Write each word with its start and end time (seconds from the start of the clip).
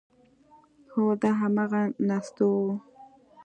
هو 0.93 1.05
دا 1.21 1.31
همغه 1.41 1.81
نستوه 2.07 2.55
و… 2.65 2.67